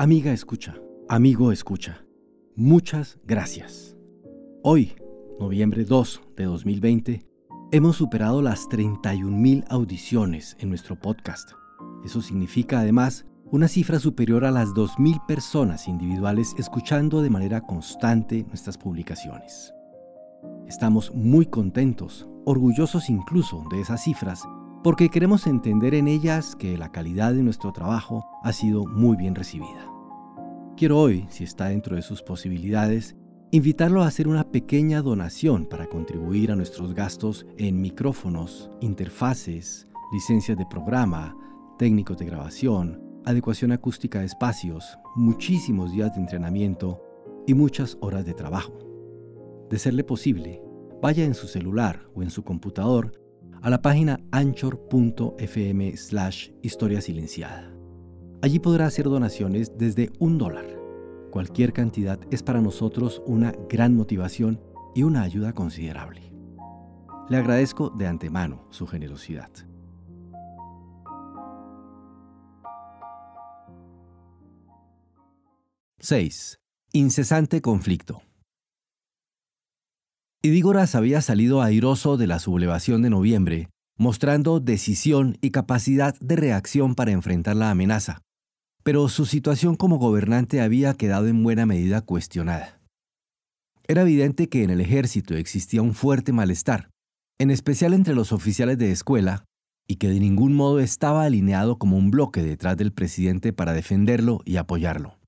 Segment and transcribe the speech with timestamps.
[0.00, 0.76] Amiga escucha,
[1.10, 2.06] amigo escucha,
[2.56, 3.98] muchas gracias.
[4.62, 4.94] Hoy,
[5.38, 7.26] noviembre 2 de 2020,
[7.70, 11.50] hemos superado las 31.000 audiciones en nuestro podcast.
[12.02, 18.46] Eso significa además una cifra superior a las 2.000 personas individuales escuchando de manera constante
[18.48, 19.74] nuestras publicaciones.
[20.66, 24.48] Estamos muy contentos, orgullosos incluso de esas cifras,
[24.82, 29.34] porque queremos entender en ellas que la calidad de nuestro trabajo ha sido muy bien
[29.34, 29.86] recibida.
[30.76, 33.14] Quiero hoy, si está dentro de sus posibilidades,
[33.50, 40.56] invitarlo a hacer una pequeña donación para contribuir a nuestros gastos en micrófonos, interfaces, licencias
[40.56, 41.36] de programa,
[41.78, 47.02] técnicos de grabación, adecuación acústica de espacios, muchísimos días de entrenamiento
[47.46, 48.78] y muchas horas de trabajo.
[49.68, 50.62] De serle posible,
[51.02, 53.12] vaya en su celular o en su computador
[53.62, 57.72] a la página anchor.fm slash historia silenciada.
[58.42, 60.66] Allí podrá hacer donaciones desde un dólar.
[61.30, 64.60] Cualquier cantidad es para nosotros una gran motivación
[64.94, 66.32] y una ayuda considerable.
[67.28, 69.50] Le agradezco de antemano su generosidad.
[76.00, 76.58] 6.
[76.92, 78.22] Incesante conflicto.
[80.42, 86.94] Idígoras había salido airoso de la sublevación de noviembre, mostrando decisión y capacidad de reacción
[86.94, 88.22] para enfrentar la amenaza,
[88.82, 92.80] pero su situación como gobernante había quedado en buena medida cuestionada.
[93.86, 96.88] Era evidente que en el ejército existía un fuerte malestar,
[97.38, 99.44] en especial entre los oficiales de escuela,
[99.86, 104.40] y que de ningún modo estaba alineado como un bloque detrás del presidente para defenderlo
[104.46, 105.18] y apoyarlo.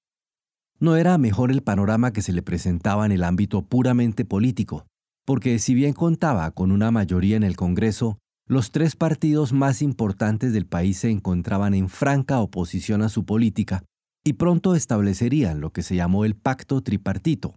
[0.80, 4.86] No era mejor el panorama que se le presentaba en el ámbito puramente político,
[5.32, 10.52] porque si bien contaba con una mayoría en el Congreso, los tres partidos más importantes
[10.52, 13.82] del país se encontraban en franca oposición a su política
[14.26, 17.54] y pronto establecerían lo que se llamó el Pacto Tripartito,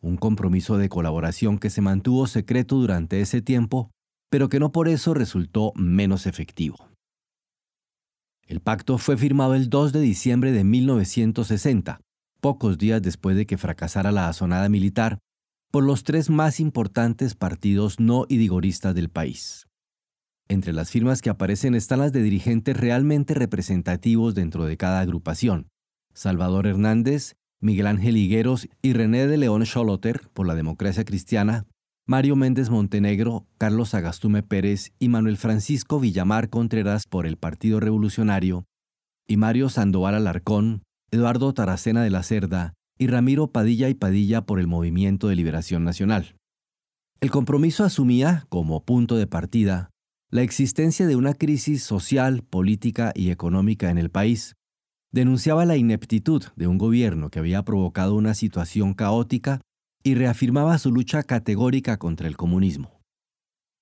[0.00, 3.90] un compromiso de colaboración que se mantuvo secreto durante ese tiempo,
[4.30, 6.88] pero que no por eso resultó menos efectivo.
[8.46, 12.00] El pacto fue firmado el 2 de diciembre de 1960,
[12.40, 15.18] pocos días después de que fracasara la asonada militar,
[15.70, 19.66] por los tres más importantes partidos no idigoristas del país.
[20.48, 25.68] Entre las firmas que aparecen están las de dirigentes realmente representativos dentro de cada agrupación,
[26.14, 31.66] Salvador Hernández, Miguel Ángel Higueros y René de León Scholotter por la democracia cristiana,
[32.06, 38.64] Mario Méndez Montenegro, Carlos Agastume Pérez y Manuel Francisco Villamar Contreras por el Partido Revolucionario,
[39.26, 44.60] y Mario Sandoval Alarcón, Eduardo Taracena de la Cerda y Ramiro Padilla y Padilla por
[44.60, 46.36] el Movimiento de Liberación Nacional.
[47.20, 49.90] El compromiso asumía, como punto de partida,
[50.30, 54.54] la existencia de una crisis social, política y económica en el país.
[55.10, 59.62] Denunciaba la ineptitud de un gobierno que había provocado una situación caótica
[60.02, 63.00] y reafirmaba su lucha categórica contra el comunismo.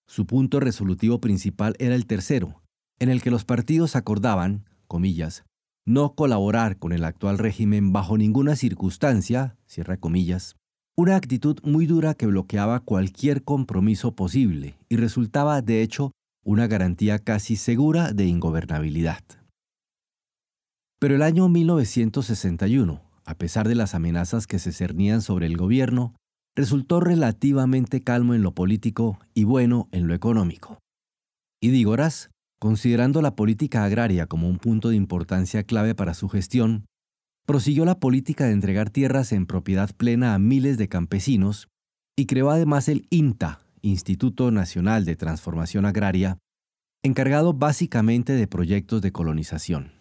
[0.06, 2.62] Su punto resolutivo principal era el tercero,
[3.00, 5.44] en el que los partidos acordaban, comillas,
[5.86, 10.56] no colaborar con el actual régimen bajo ninguna circunstancia, cierra comillas,
[10.96, 16.10] una actitud muy dura que bloqueaba cualquier compromiso posible y resultaba, de hecho,
[16.44, 19.22] una garantía casi segura de ingobernabilidad.
[20.98, 26.14] Pero el año 1961, a pesar de las amenazas que se cernían sobre el gobierno,
[26.56, 30.78] resultó relativamente calmo en lo político y bueno en lo económico.
[31.60, 36.86] Y Dígoras, Considerando la política agraria como un punto de importancia clave para su gestión,
[37.46, 41.68] prosiguió la política de entregar tierras en propiedad plena a miles de campesinos
[42.16, 46.38] y creó además el INTA, Instituto Nacional de Transformación Agraria,
[47.02, 49.92] encargado básicamente de proyectos de colonización.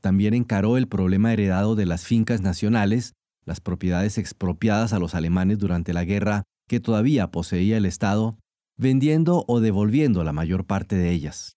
[0.00, 3.14] También encaró el problema heredado de las fincas nacionales,
[3.44, 8.38] las propiedades expropiadas a los alemanes durante la guerra que todavía poseía el Estado,
[8.78, 11.56] vendiendo o devolviendo la mayor parte de ellas.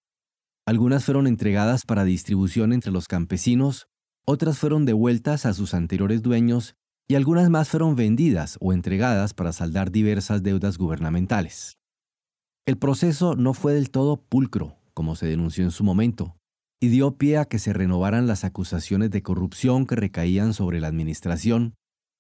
[0.68, 3.88] Algunas fueron entregadas para distribución entre los campesinos,
[4.26, 6.76] otras fueron devueltas a sus anteriores dueños
[7.08, 11.78] y algunas más fueron vendidas o entregadas para saldar diversas deudas gubernamentales.
[12.66, 16.36] El proceso no fue del todo pulcro, como se denunció en su momento,
[16.82, 20.90] y dio pie a que se renovaran las acusaciones de corrupción que recaían sobre la
[20.90, 21.76] administración,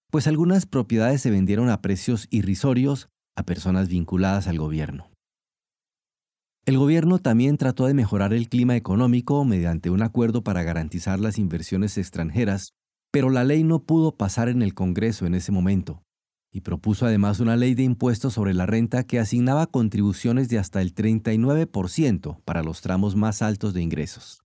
[0.09, 5.06] pues algunas propiedades se vendieron a precios irrisorios a personas vinculadas al gobierno.
[6.67, 11.37] El gobierno también trató de mejorar el clima económico mediante un acuerdo para garantizar las
[11.37, 12.73] inversiones extranjeras,
[13.09, 16.03] pero la ley no pudo pasar en el Congreso en ese momento,
[16.51, 20.81] y propuso además una ley de impuestos sobre la renta que asignaba contribuciones de hasta
[20.81, 24.43] el 39% para los tramos más altos de ingresos.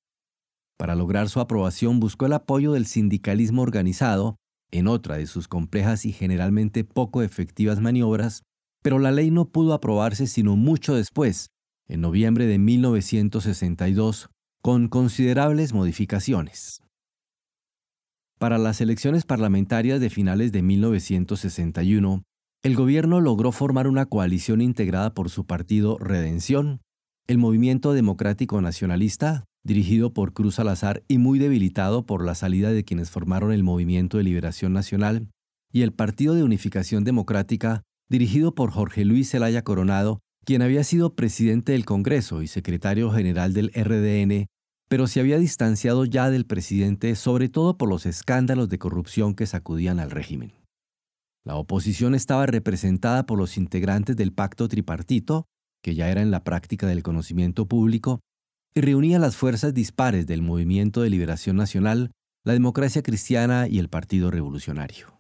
[0.79, 4.37] Para lograr su aprobación buscó el apoyo del sindicalismo organizado
[4.71, 8.45] en otra de sus complejas y generalmente poco efectivas maniobras,
[8.81, 11.49] pero la ley no pudo aprobarse sino mucho después,
[11.93, 14.31] en noviembre de 1962,
[14.63, 16.83] con considerables modificaciones.
[18.39, 22.23] Para las elecciones parlamentarias de finales de 1961,
[22.63, 26.81] el gobierno logró formar una coalición integrada por su partido Redención,
[27.27, 32.85] el Movimiento Democrático Nacionalista, dirigido por Cruz Salazar y muy debilitado por la salida de
[32.85, 35.29] quienes formaron el Movimiento de Liberación Nacional,
[35.71, 41.15] y el Partido de Unificación Democrática, dirigido por Jorge Luis Zelaya Coronado, quien había sido
[41.15, 44.47] presidente del Congreso y secretario general del RDN
[44.93, 49.47] pero se había distanciado ya del presidente sobre todo por los escándalos de corrupción que
[49.47, 50.53] sacudían al régimen.
[51.47, 55.47] La oposición estaba representada por los integrantes del pacto tripartito,
[55.83, 58.21] que ya era en la práctica del conocimiento público,
[58.75, 62.11] y reunía las fuerzas dispares del Movimiento de Liberación Nacional,
[62.45, 65.19] la Democracia Cristiana y el Partido Revolucionario.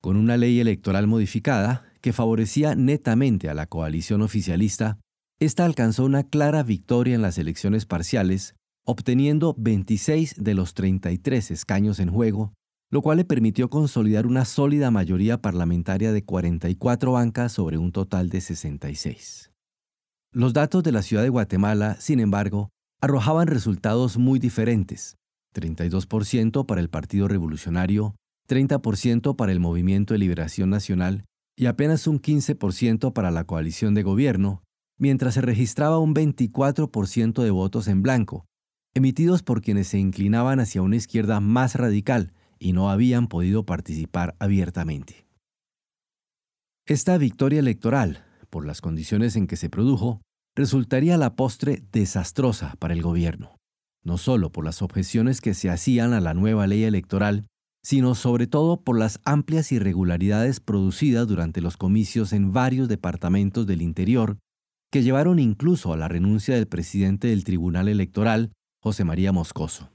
[0.00, 4.98] Con una ley electoral modificada, que favorecía netamente a la coalición oficialista,
[5.40, 8.54] esta alcanzó una clara victoria en las elecciones parciales,
[8.84, 12.52] obteniendo 26 de los 33 escaños en juego,
[12.90, 18.28] lo cual le permitió consolidar una sólida mayoría parlamentaria de 44 bancas sobre un total
[18.28, 19.52] de 66.
[20.32, 22.70] Los datos de la ciudad de Guatemala, sin embargo,
[23.00, 25.16] arrojaban resultados muy diferentes.
[25.54, 28.16] 32% para el Partido Revolucionario,
[28.48, 31.24] 30% para el Movimiento de Liberación Nacional
[31.62, 34.64] y apenas un 15% para la coalición de gobierno,
[34.98, 38.46] mientras se registraba un 24% de votos en blanco,
[38.94, 44.34] emitidos por quienes se inclinaban hacia una izquierda más radical y no habían podido participar
[44.40, 45.24] abiertamente.
[46.84, 50.20] Esta victoria electoral, por las condiciones en que se produjo,
[50.56, 53.54] resultaría a la postre desastrosa para el gobierno,
[54.02, 57.46] no solo por las objeciones que se hacían a la nueva ley electoral,
[57.84, 63.82] sino sobre todo por las amplias irregularidades producidas durante los comicios en varios departamentos del
[63.82, 64.38] interior
[64.90, 68.52] que llevaron incluso a la renuncia del presidente del Tribunal Electoral,
[68.82, 69.90] José María Moscoso.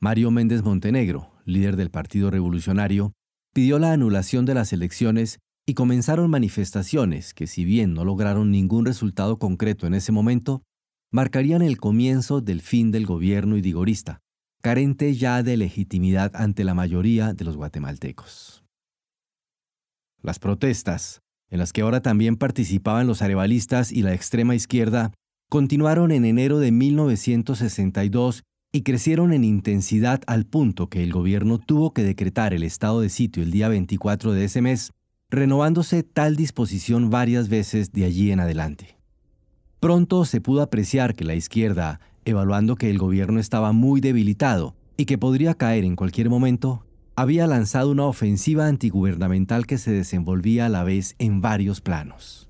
[0.00, 3.12] Mario Méndez Montenegro, líder del Partido Revolucionario,
[3.54, 8.84] pidió la anulación de las elecciones y comenzaron manifestaciones que, si bien no lograron ningún
[8.84, 10.62] resultado concreto en ese momento,
[11.10, 14.20] marcarían el comienzo del fin del gobierno idigorista,
[14.62, 18.64] carente ya de legitimidad ante la mayoría de los guatemaltecos.
[20.22, 21.20] Las protestas,
[21.50, 25.12] en las que ahora también participaban los arevalistas y la extrema izquierda,
[25.50, 31.92] continuaron en enero de 1962 y crecieron en intensidad al punto que el gobierno tuvo
[31.92, 34.92] que decretar el estado de sitio el día 24 de ese mes,
[35.28, 38.96] renovándose tal disposición varias veces de allí en adelante.
[39.80, 45.04] Pronto se pudo apreciar que la izquierda, evaluando que el gobierno estaba muy debilitado y
[45.04, 46.84] que podría caer en cualquier momento,
[47.16, 52.48] había lanzado una ofensiva antigubernamental que se desenvolvía a la vez en varios planos.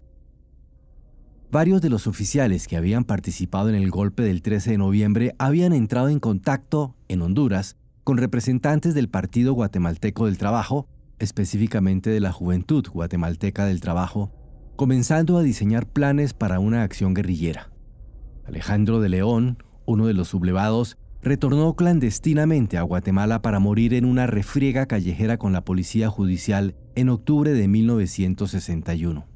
[1.51, 5.73] Varios de los oficiales que habían participado en el golpe del 13 de noviembre habían
[5.73, 10.89] entrado en contacto, en Honduras, con representantes del Partido Guatemalteco del Trabajo,
[11.19, 14.33] específicamente de la Juventud Guatemalteca del Trabajo,
[14.77, 17.72] comenzando a diseñar planes para una acción guerrillera.
[18.45, 24.27] Alejandro de León, uno de los sublevados, retornó clandestinamente a Guatemala para morir en una
[24.27, 29.27] refriega callejera con la policía judicial en octubre de 1961.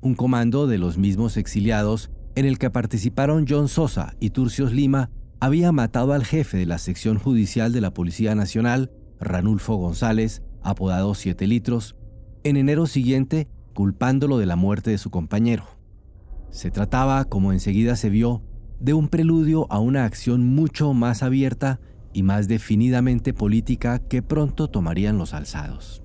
[0.00, 5.10] Un comando de los mismos exiliados, en el que participaron John Sosa y Turcios Lima,
[5.40, 11.14] había matado al jefe de la sección judicial de la Policía Nacional, Ranulfo González, apodado
[11.14, 11.96] Siete Litros,
[12.44, 15.79] en enero siguiente, culpándolo de la muerte de su compañero.
[16.50, 18.42] Se trataba, como enseguida se vio,
[18.80, 21.80] de un preludio a una acción mucho más abierta
[22.12, 26.02] y más definidamente política que pronto tomarían los alzados.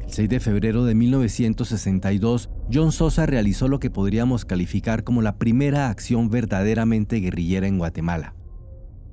[0.00, 5.38] El 6 de febrero de 1962, John Sosa realizó lo que podríamos calificar como la
[5.38, 8.34] primera acción verdaderamente guerrillera en Guatemala.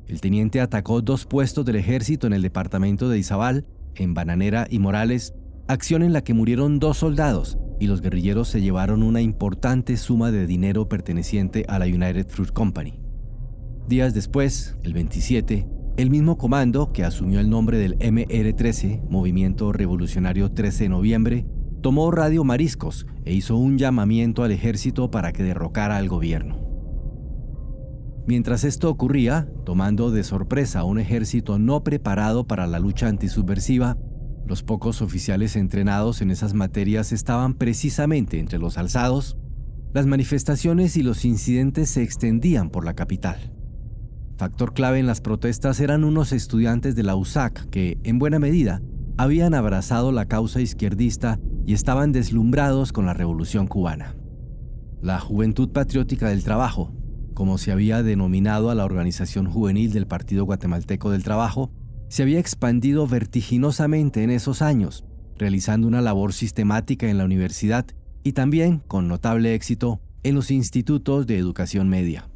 [0.06, 4.80] El teniente atacó dos puestos del ejército en el departamento de Izabal, en Bananera y
[4.80, 5.34] Morales,
[5.68, 10.32] acción en la que murieron dos soldados y los guerrilleros se llevaron una importante suma
[10.32, 13.00] de dinero perteneciente a la United Fruit Company.
[13.88, 20.52] Días después, el 27, el mismo comando que asumió el nombre del MR-13, Movimiento Revolucionario
[20.52, 21.48] 13 de Noviembre,
[21.82, 26.60] tomó Radio Mariscos e hizo un llamamiento al ejército para que derrocara al gobierno.
[28.28, 33.98] Mientras esto ocurría, tomando de sorpresa a un ejército no preparado para la lucha antisubversiva,
[34.46, 39.38] los pocos oficiales entrenados en esas materias estaban precisamente entre los alzados.
[39.94, 43.54] Las manifestaciones y los incidentes se extendían por la capital.
[44.38, 48.82] Factor clave en las protestas eran unos estudiantes de la USAC que, en buena medida,
[49.18, 54.16] habían abrazado la causa izquierdista y estaban deslumbrados con la revolución cubana.
[55.02, 56.92] La Juventud Patriótica del Trabajo,
[57.34, 61.72] como se había denominado a la organización juvenil del Partido Guatemalteco del Trabajo,
[62.12, 65.06] se había expandido vertiginosamente en esos años,
[65.38, 67.86] realizando una labor sistemática en la universidad
[68.22, 72.30] y también, con notable éxito, en los institutos de educación media.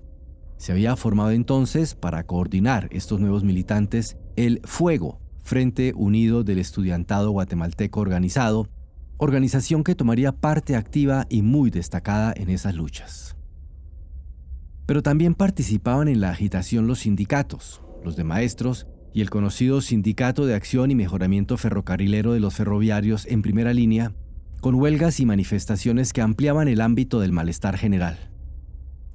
[0.55, 7.31] Se había formado entonces, para coordinar estos nuevos militantes, el Fuego, Frente Unido del Estudiantado
[7.31, 8.69] Guatemalteco Organizado,
[9.17, 13.35] organización que tomaría parte activa y muy destacada en esas luchas.
[14.85, 20.45] Pero también participaban en la agitación los sindicatos, los de maestros y el conocido Sindicato
[20.45, 24.11] de Acción y Mejoramiento Ferrocarrilero de los Ferroviarios en primera línea,
[24.59, 28.17] con huelgas y manifestaciones que ampliaban el ámbito del malestar general.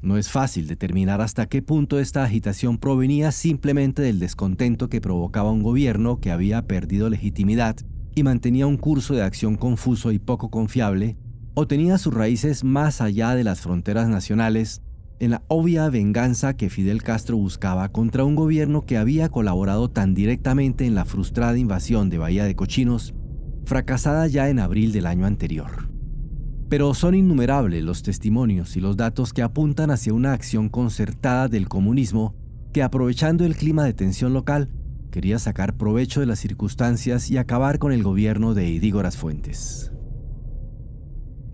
[0.01, 5.53] No es fácil determinar hasta qué punto esta agitación provenía simplemente del descontento que provocaba
[5.53, 7.77] un gobierno que había perdido legitimidad
[8.15, 11.19] y mantenía un curso de acción confuso y poco confiable,
[11.53, 14.81] o tenía sus raíces más allá de las fronteras nacionales,
[15.21, 20.15] en la obvia venganza que Fidel Castro buscaba contra un gobierno que había colaborado tan
[20.15, 23.15] directamente en la frustrada invasión de Bahía de Cochinos,
[23.67, 25.91] fracasada ya en abril del año anterior.
[26.71, 31.69] Pero son innumerables los testimonios y los datos que apuntan hacia una acción concertada del
[31.69, 32.35] comunismo
[32.73, 34.71] que, aprovechando el clima de tensión local,
[35.11, 39.93] quería sacar provecho de las circunstancias y acabar con el gobierno de Idígoras Fuentes.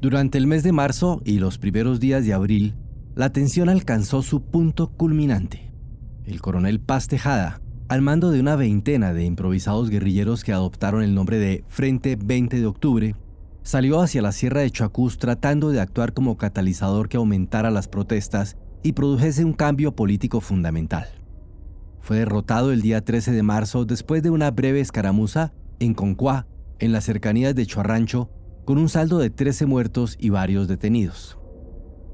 [0.01, 2.77] Durante el mes de marzo y los primeros días de abril,
[3.17, 5.73] la tensión alcanzó su punto culminante.
[6.27, 11.15] El coronel Paz Tejada, al mando de una veintena de improvisados guerrilleros que adoptaron el
[11.15, 13.17] nombre de Frente 20 de Octubre,
[13.63, 18.59] salió hacia la Sierra de Chuacús tratando de actuar como catalizador que aumentara las protestas
[18.83, 21.07] y produjese un cambio político fundamental.
[22.01, 26.47] Fue derrotado el día 13 de marzo después de una breve escaramuza en Concuá,
[26.81, 28.29] en las cercanías de Chuarrancho,
[28.67, 31.39] con un saldo de 13 muertos y varios detenidos.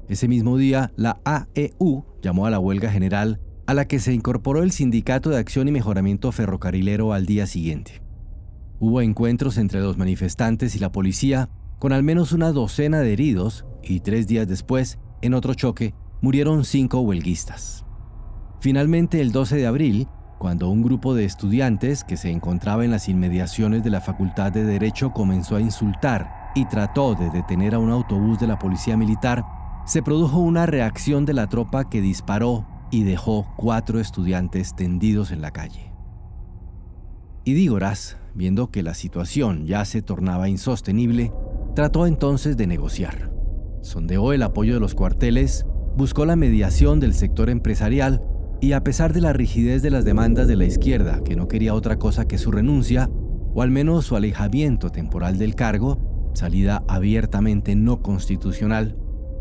[0.09, 4.61] Ese mismo día, la AEU llamó a la huelga general, a la que se incorporó
[4.61, 8.01] el Sindicato de Acción y Mejoramiento Ferrocarrilero al día siguiente.
[8.79, 13.65] Hubo encuentros entre los manifestantes y la policía, con al menos una docena de heridos,
[13.81, 17.85] y tres días después, en otro choque, murieron cinco huelguistas.
[18.59, 20.07] Finalmente, el 12 de abril,
[20.37, 24.65] cuando un grupo de estudiantes que se encontraba en las inmediaciones de la Facultad de
[24.65, 29.45] Derecho comenzó a insultar y trató de detener a un autobús de la Policía Militar,
[29.85, 35.41] se produjo una reacción de la tropa que disparó y dejó cuatro estudiantes tendidos en
[35.41, 35.91] la calle.
[37.43, 41.33] Idígoras, viendo que la situación ya se tornaba insostenible,
[41.75, 43.31] trató entonces de negociar.
[43.81, 45.65] Sondeó el apoyo de los cuarteles,
[45.97, 48.21] buscó la mediación del sector empresarial
[48.61, 51.73] y a pesar de la rigidez de las demandas de la izquierda, que no quería
[51.73, 53.09] otra cosa que su renuncia,
[53.53, 58.97] o al menos su alejamiento temporal del cargo, salida abiertamente no constitucional,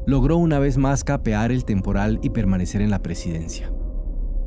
[0.06, 3.72] logró una vez más capear el temporal y permanecer en la presidencia.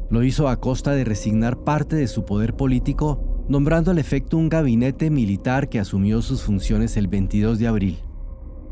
[0.09, 4.49] Lo hizo a costa de resignar parte de su poder político nombrando al efecto un
[4.49, 7.99] gabinete militar que asumió sus funciones el 22 de abril.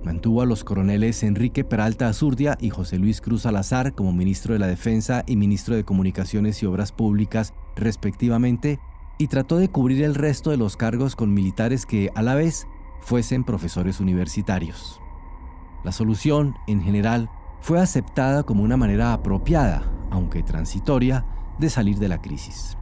[0.04, 4.60] Mantuvo a los coroneles Enrique Peralta Azurdia y José Luis Cruz Salazar como ministro de
[4.60, 8.80] la Defensa y ministro de Comunicaciones y Obras Públicas, respectivamente,
[9.18, 12.68] y trató de cubrir el resto de los cargos con militares que, a la vez,
[13.02, 15.02] fuesen profesores universitarios.
[15.84, 21.25] La solución, en general, fue aceptada como una manera apropiada, aunque transitoria,
[21.60, 22.78] de salir de la crisis.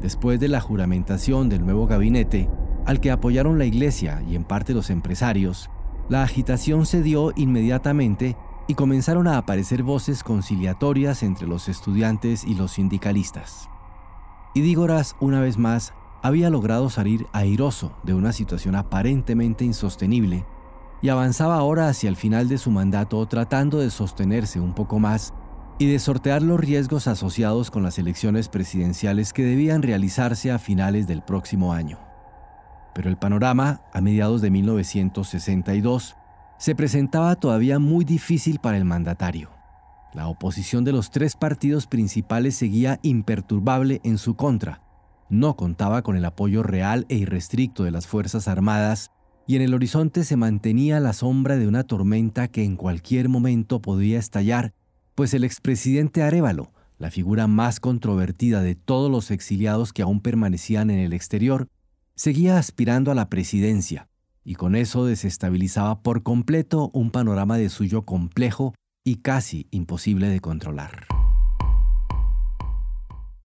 [0.00, 2.48] Después de la juramentación del nuevo gabinete,
[2.86, 5.70] al que apoyaron la iglesia y en parte los empresarios,
[6.08, 12.54] la agitación se dio inmediatamente y comenzaron a aparecer voces conciliatorias entre los estudiantes y
[12.54, 13.68] los sindicalistas.
[14.54, 15.92] Idígoras, una vez más,
[16.22, 20.44] había logrado salir airoso de una situación aparentemente insostenible
[21.02, 25.32] y avanzaba ahora hacia el final de su mandato tratando de sostenerse un poco más
[25.78, 31.06] y de sortear los riesgos asociados con las elecciones presidenciales que debían realizarse a finales
[31.06, 31.98] del próximo año.
[32.94, 36.16] Pero el panorama, a mediados de 1962,
[36.58, 39.50] se presentaba todavía muy difícil para el mandatario.
[40.12, 44.82] La oposición de los tres partidos principales seguía imperturbable en su contra.
[45.30, 49.12] No contaba con el apoyo real e irrestricto de las Fuerzas Armadas
[49.46, 53.80] y en el horizonte se mantenía la sombra de una tormenta que en cualquier momento
[53.80, 54.72] podía estallar
[55.14, 60.90] pues el expresidente Arevalo, la figura más controvertida de todos los exiliados que aún permanecían
[60.90, 61.68] en el exterior,
[62.14, 64.08] seguía aspirando a la presidencia,
[64.44, 70.40] y con eso desestabilizaba por completo un panorama de suyo complejo y casi imposible de
[70.40, 71.19] controlar.